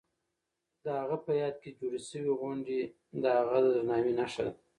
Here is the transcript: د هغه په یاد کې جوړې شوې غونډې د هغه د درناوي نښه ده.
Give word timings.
د 0.83 0.85
هغه 0.99 1.17
په 1.25 1.31
یاد 1.41 1.55
کې 1.61 1.69
جوړې 1.79 1.99
شوې 2.09 2.31
غونډې 2.41 2.79
د 3.23 3.25
هغه 3.39 3.57
د 3.65 3.67
درناوي 3.75 4.13
نښه 4.19 4.41
ده. 4.45 4.53